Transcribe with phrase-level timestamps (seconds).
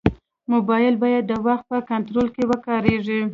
[0.51, 3.21] موبایل باید د وخت په کنټرول کې وکارېږي.